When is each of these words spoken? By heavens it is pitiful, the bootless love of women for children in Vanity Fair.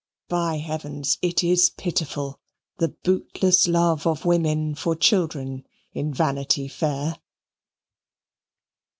By 0.29 0.57
heavens 0.57 1.19
it 1.21 1.43
is 1.43 1.69
pitiful, 1.69 2.39
the 2.79 2.87
bootless 2.87 3.67
love 3.67 4.07
of 4.07 4.25
women 4.25 4.73
for 4.73 4.95
children 4.95 5.63
in 5.93 6.11
Vanity 6.11 6.67
Fair. 6.67 7.19